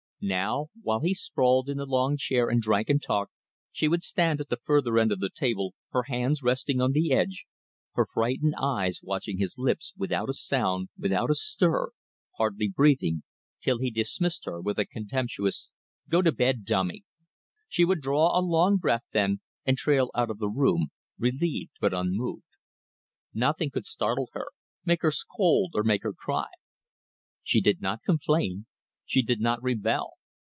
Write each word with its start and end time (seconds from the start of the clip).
Now, 0.23 0.67
while 0.83 0.99
he 0.99 1.15
sprawled 1.15 1.67
in 1.67 1.77
the 1.77 1.85
long 1.87 2.15
chair 2.15 2.47
and 2.47 2.61
drank 2.61 2.91
and 2.91 3.01
talked, 3.01 3.33
she 3.71 3.87
would 3.87 4.03
stand 4.03 4.39
at 4.39 4.49
the 4.49 4.59
further 4.63 4.99
end 4.99 5.11
of 5.11 5.19
the 5.19 5.31
table, 5.33 5.73
her 5.93 6.03
hands 6.03 6.43
resting 6.43 6.79
on 6.79 6.91
the 6.91 7.11
edge, 7.11 7.45
her 7.93 8.05
frightened 8.05 8.53
eyes 8.61 8.99
watching 9.01 9.39
his 9.39 9.57
lips, 9.57 9.95
without 9.97 10.29
a 10.29 10.33
sound, 10.35 10.89
without 10.95 11.31
a 11.31 11.33
stir, 11.33 11.89
hardly 12.37 12.67
breathing, 12.69 13.23
till 13.61 13.79
he 13.79 13.89
dismissed 13.89 14.45
her 14.45 14.61
with 14.61 14.77
a 14.77 14.85
contemptuous: 14.85 15.71
"Go 16.07 16.21
to 16.21 16.31
bed, 16.31 16.65
dummy." 16.65 17.03
She 17.67 17.83
would 17.83 18.01
draw 18.01 18.37
a 18.39 18.45
long 18.45 18.77
breath 18.77 19.05
then 19.13 19.39
and 19.65 19.75
trail 19.75 20.11
out 20.13 20.29
of 20.29 20.37
the 20.37 20.49
room, 20.49 20.91
relieved 21.17 21.71
but 21.81 21.95
unmoved. 21.95 22.43
Nothing 23.33 23.71
could 23.71 23.87
startle 23.87 24.29
her, 24.33 24.49
make 24.85 25.01
her 25.01 25.11
scold 25.11 25.71
or 25.73 25.81
make 25.83 26.03
her 26.03 26.13
cry. 26.13 26.45
She 27.41 27.59
did 27.59 27.81
not 27.81 28.03
complain, 28.03 28.67
she 29.03 29.21
did 29.23 29.41
not 29.41 29.61
rebel. 29.61 30.13